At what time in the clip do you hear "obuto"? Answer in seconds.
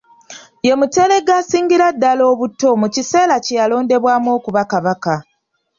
2.31-2.67